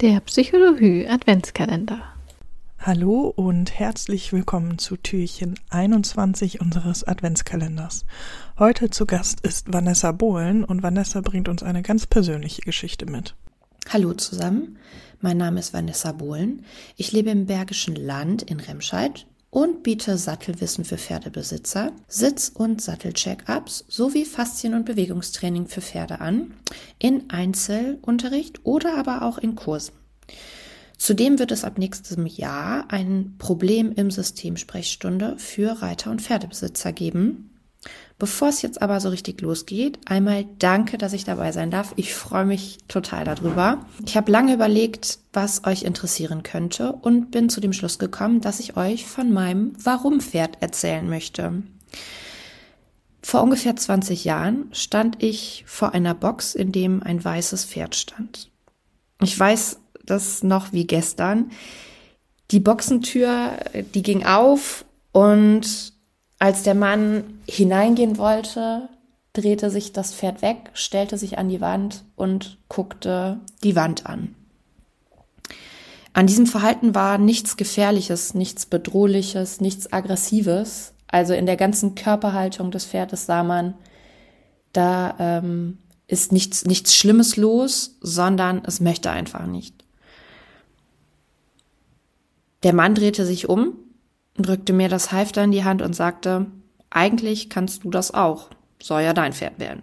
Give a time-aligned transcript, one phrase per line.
[0.00, 2.00] Der Psychologie Adventskalender.
[2.78, 8.04] Hallo und herzlich willkommen zu Türchen 21 unseres Adventskalenders.
[8.60, 13.34] Heute zu Gast ist Vanessa Bohlen und Vanessa bringt uns eine ganz persönliche Geschichte mit.
[13.88, 14.78] Hallo zusammen,
[15.20, 16.64] mein Name ist Vanessa Bohlen.
[16.96, 23.84] Ich lebe im Bergischen Land in Remscheid und biete Sattelwissen für Pferdebesitzer, Sitz- und Sattelcheck-ups
[23.88, 26.54] sowie Faszien- und Bewegungstraining für Pferde an,
[26.98, 29.94] in Einzelunterricht oder aber auch in Kursen.
[30.98, 36.92] Zudem wird es ab nächstem Jahr ein Problem im System Sprechstunde für Reiter und Pferdebesitzer
[36.92, 37.47] geben,
[38.18, 41.92] Bevor es jetzt aber so richtig losgeht, einmal danke, dass ich dabei sein darf.
[41.94, 43.86] Ich freue mich total darüber.
[44.04, 48.58] Ich habe lange überlegt, was euch interessieren könnte und bin zu dem Schluss gekommen, dass
[48.58, 51.62] ich euch von meinem Warum-Pferd erzählen möchte.
[53.22, 58.50] Vor ungefähr 20 Jahren stand ich vor einer Box, in dem ein weißes Pferd stand.
[59.22, 61.50] Ich weiß das noch wie gestern.
[62.50, 63.58] Die Boxentür,
[63.94, 65.92] die ging auf und
[66.38, 68.88] als der Mann hineingehen wollte,
[69.32, 74.34] drehte sich das Pferd weg, stellte sich an die Wand und guckte die Wand an.
[76.12, 80.92] An diesem Verhalten war nichts Gefährliches, nichts Bedrohliches, nichts Aggressives.
[81.06, 83.74] Also in der ganzen Körperhaltung des Pferdes sah man,
[84.72, 89.84] da ähm, ist nichts, nichts Schlimmes los, sondern es möchte einfach nicht.
[92.64, 93.74] Der Mann drehte sich um
[94.42, 96.46] drückte mir das Halfter in die Hand und sagte,
[96.90, 98.50] eigentlich kannst du das auch,
[98.82, 99.82] soll ja dein Pferd werden.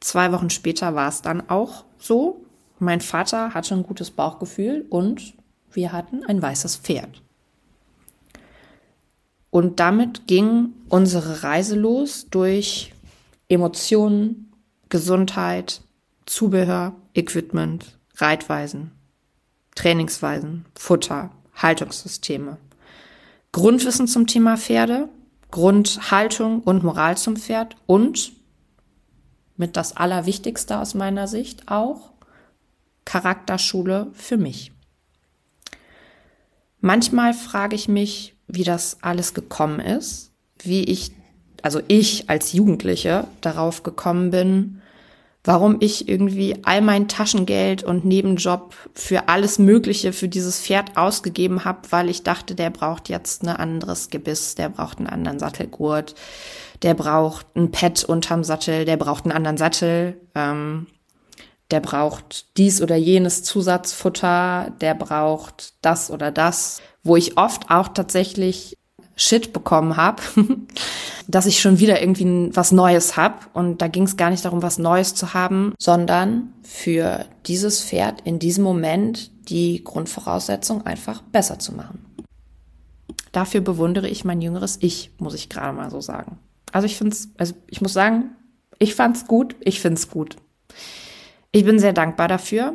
[0.00, 2.44] Zwei Wochen später war es dann auch so.
[2.78, 5.34] Mein Vater hatte ein gutes Bauchgefühl und
[5.72, 7.22] wir hatten ein weißes Pferd.
[9.50, 12.92] Und damit ging unsere Reise los durch
[13.48, 14.52] Emotionen,
[14.88, 15.80] Gesundheit,
[16.26, 18.92] Zubehör, Equipment, Reitweisen,
[19.74, 22.58] Trainingsweisen, Futter, Haltungssysteme.
[23.52, 25.08] Grundwissen zum Thema Pferde,
[25.50, 28.32] Grundhaltung und Moral zum Pferd und
[29.56, 32.12] mit das Allerwichtigste aus meiner Sicht auch
[33.04, 34.72] Charakterschule für mich.
[36.80, 41.12] Manchmal frage ich mich, wie das alles gekommen ist, wie ich,
[41.62, 44.82] also ich als Jugendliche darauf gekommen bin,
[45.46, 51.64] warum ich irgendwie all mein Taschengeld und Nebenjob für alles Mögliche für dieses Pferd ausgegeben
[51.64, 56.16] habe, weil ich dachte, der braucht jetzt ein anderes Gebiss, der braucht einen anderen Sattelgurt,
[56.82, 60.88] der braucht ein Pad unterm Sattel, der braucht einen anderen Sattel, ähm,
[61.70, 67.88] der braucht dies oder jenes Zusatzfutter, der braucht das oder das, wo ich oft auch
[67.88, 68.76] tatsächlich
[69.16, 70.22] Shit bekommen habe,
[71.28, 73.38] dass ich schon wieder irgendwie was Neues habe.
[73.54, 78.20] Und da ging es gar nicht darum, was Neues zu haben, sondern für dieses Pferd
[78.22, 82.04] in diesem Moment die Grundvoraussetzung einfach besser zu machen.
[83.32, 86.38] Dafür bewundere ich mein jüngeres Ich, muss ich gerade mal so sagen.
[86.72, 88.30] Also ich finde es, also ich muss sagen,
[88.78, 90.36] ich fand's gut, ich find's gut.
[91.52, 92.74] Ich bin sehr dankbar dafür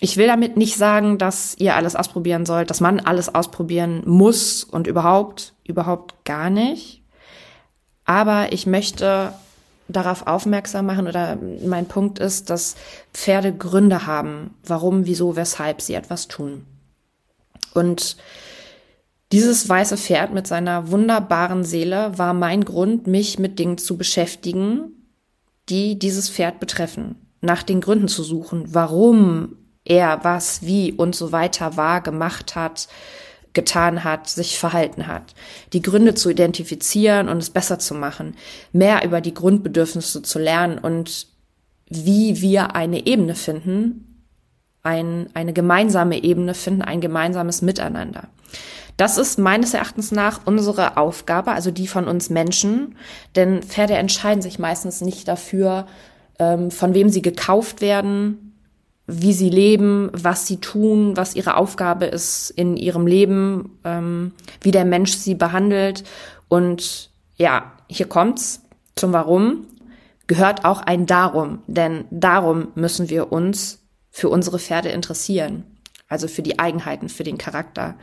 [0.00, 4.62] ich will damit nicht sagen, dass ihr alles ausprobieren sollt, dass man alles ausprobieren muss
[4.62, 7.02] und überhaupt, überhaupt gar nicht.
[8.04, 9.32] Aber ich möchte
[9.88, 12.76] darauf aufmerksam machen oder mein Punkt ist, dass
[13.14, 16.64] Pferde Gründe haben, warum, wieso, weshalb sie etwas tun.
[17.72, 18.16] Und
[19.32, 24.92] dieses weiße Pferd mit seiner wunderbaren Seele war mein Grund, mich mit Dingen zu beschäftigen,
[25.68, 29.56] die dieses Pferd betreffen, nach den Gründen zu suchen, warum
[29.86, 32.88] er was, wie und so weiter war, gemacht hat,
[33.52, 35.34] getan hat, sich verhalten hat.
[35.72, 38.36] Die Gründe zu identifizieren und es besser zu machen,
[38.72, 41.28] mehr über die Grundbedürfnisse zu lernen und
[41.88, 44.24] wie wir eine Ebene finden,
[44.82, 48.28] ein, eine gemeinsame Ebene finden, ein gemeinsames Miteinander.
[48.96, 52.96] Das ist meines Erachtens nach unsere Aufgabe, also die von uns Menschen,
[53.34, 55.86] denn Pferde entscheiden sich meistens nicht dafür,
[56.38, 58.45] ähm, von wem sie gekauft werden,
[59.06, 64.72] wie sie leben, was sie tun, was ihre Aufgabe ist in ihrem Leben, ähm, wie
[64.72, 66.04] der Mensch sie behandelt.
[66.48, 68.62] Und ja, hier kommt's
[68.96, 69.66] zum Warum.
[70.26, 73.78] Gehört auch ein Darum, denn darum müssen wir uns
[74.10, 75.64] für unsere Pferde interessieren.
[76.08, 77.96] Also für die Eigenheiten, für den Charakter.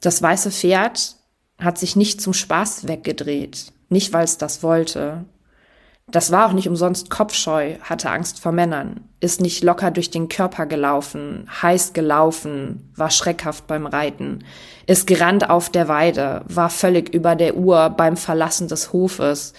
[0.00, 1.16] Das weiße Pferd
[1.58, 3.72] hat sich nicht zum Spaß weggedreht.
[3.88, 5.24] Nicht, weil es das wollte,
[6.08, 10.28] das war auch nicht umsonst kopfscheu, hatte Angst vor Männern, ist nicht locker durch den
[10.28, 14.44] Körper gelaufen, heiß gelaufen, war schreckhaft beim Reiten,
[14.86, 19.52] ist gerannt auf der Weide, war völlig über der Uhr beim Verlassen des Hofes.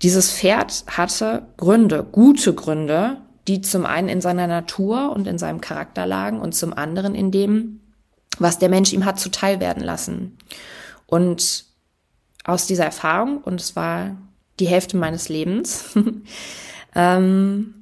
[0.00, 5.60] Dieses Pferd hatte Gründe, gute Gründe, die zum einen in seiner Natur und in seinem
[5.60, 7.80] Charakter lagen und zum anderen in dem,
[8.38, 10.38] was der Mensch ihm hat zuteil werden lassen.
[11.06, 11.66] Und
[12.44, 14.16] aus dieser Erfahrung, und es war
[14.60, 15.96] die Hälfte meines Lebens,
[16.94, 17.74] ähm,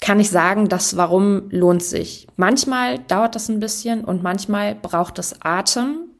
[0.00, 2.26] kann ich sagen, das Warum lohnt sich.
[2.36, 6.10] Manchmal dauert das ein bisschen und manchmal braucht es Atem.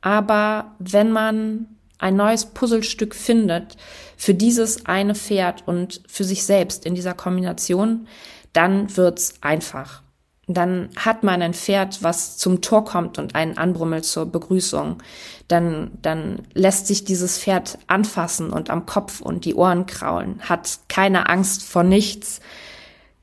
[0.00, 1.66] Aber wenn man
[1.98, 3.76] ein neues Puzzlestück findet
[4.16, 8.06] für dieses eine Pferd und für sich selbst in dieser Kombination,
[8.52, 10.03] dann wird's einfach.
[10.46, 15.02] Dann hat man ein Pferd, was zum Tor kommt und einen anbrummelt zur Begrüßung.
[15.48, 20.80] Dann, dann lässt sich dieses Pferd anfassen und am Kopf und die Ohren kraulen, hat
[20.88, 22.40] keine Angst vor nichts,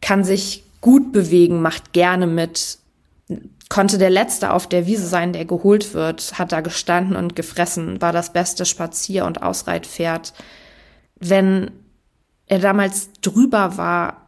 [0.01, 2.79] kann sich gut bewegen, macht gerne mit,
[3.69, 8.01] konnte der Letzte auf der Wiese sein, der geholt wird, hat da gestanden und gefressen,
[8.01, 10.33] war das beste Spazier- und Ausreitpferd.
[11.19, 11.71] Wenn
[12.47, 14.27] er damals drüber war,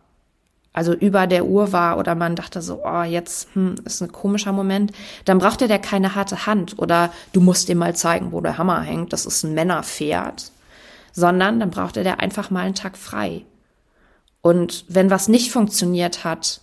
[0.73, 4.51] also über der Uhr war oder man dachte so, oh, jetzt hm, ist ein komischer
[4.51, 4.91] Moment,
[5.25, 8.81] dann brauchte der keine harte Hand oder du musst ihm mal zeigen, wo der Hammer
[8.81, 10.51] hängt, das ist ein Männerpferd,
[11.11, 13.45] sondern dann brauchte der einfach mal einen Tag frei.
[14.41, 16.61] Und wenn was nicht funktioniert hat,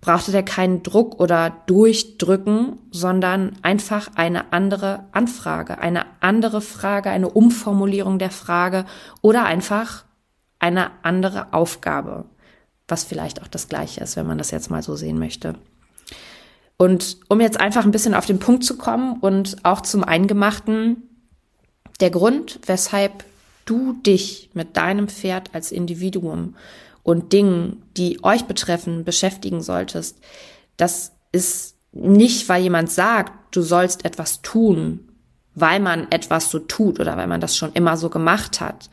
[0.00, 7.28] brauchte der keinen Druck oder Durchdrücken, sondern einfach eine andere Anfrage, eine andere Frage, eine
[7.28, 8.84] Umformulierung der Frage
[9.22, 10.04] oder einfach
[10.60, 12.26] eine andere Aufgabe,
[12.88, 15.54] was vielleicht auch das gleiche ist, wenn man das jetzt mal so sehen möchte.
[16.76, 21.02] Und um jetzt einfach ein bisschen auf den Punkt zu kommen und auch zum Eingemachten,
[22.00, 23.24] der Grund, weshalb
[23.64, 26.56] du dich mit deinem Pferd als Individuum
[27.02, 30.18] und Dingen, die euch betreffen, beschäftigen solltest,
[30.76, 35.08] das ist nicht, weil jemand sagt, du sollst etwas tun,
[35.54, 38.88] weil man etwas so tut oder weil man das schon immer so gemacht hat.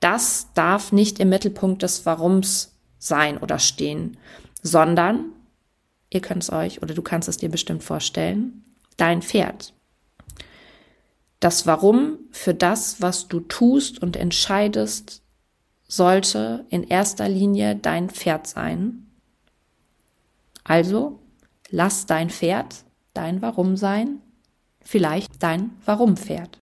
[0.00, 4.16] Das darf nicht im Mittelpunkt des Warums sein oder stehen,
[4.62, 5.32] sondern,
[6.10, 8.64] ihr könnt es euch oder du kannst es dir bestimmt vorstellen,
[8.96, 9.74] dein Pferd
[11.40, 15.22] das Warum für das, was du tust und entscheidest,
[15.88, 19.06] sollte in erster Linie dein Pferd sein.
[20.62, 21.18] Also
[21.70, 24.20] lass dein Pferd dein Warum sein,
[24.82, 26.59] vielleicht dein Warum-Pferd.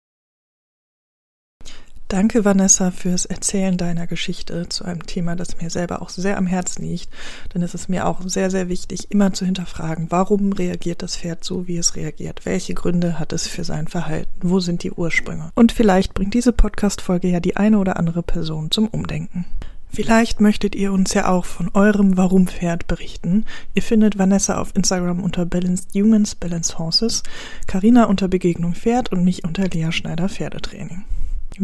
[2.13, 6.47] Danke, Vanessa, fürs Erzählen deiner Geschichte zu einem Thema, das mir selber auch sehr am
[6.47, 7.09] Herzen liegt.
[7.55, 11.43] Denn es ist mir auch sehr, sehr wichtig, immer zu hinterfragen, warum reagiert das Pferd
[11.43, 12.45] so, wie es reagiert?
[12.45, 14.31] Welche Gründe hat es für sein Verhalten?
[14.43, 15.53] Wo sind die Ursprünge?
[15.55, 19.47] Und vielleicht bringt diese Podcast-Folge ja die eine oder andere Person zum Umdenken.
[19.89, 23.47] Vielleicht möchtet ihr uns ja auch von eurem Warum-Pferd berichten.
[23.73, 27.23] Ihr findet Vanessa auf Instagram unter Balanced Humans, Balanced Horses,
[27.67, 31.07] Karina unter Begegnung Pferd und mich unter Lea Schneider Pferdetraining.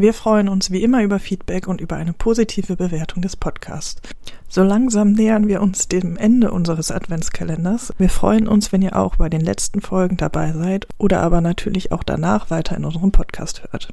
[0.00, 4.00] Wir freuen uns wie immer über Feedback und über eine positive Bewertung des Podcasts.
[4.48, 7.92] So langsam nähern wir uns dem Ende unseres Adventskalenders.
[7.98, 11.90] Wir freuen uns, wenn ihr auch bei den letzten Folgen dabei seid oder aber natürlich
[11.90, 13.88] auch danach weiter in unserem Podcast hört.